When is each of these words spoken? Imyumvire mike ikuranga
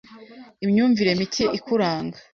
Imyumvire 0.63 1.09
mike 1.19 1.45
ikuranga 1.57 2.17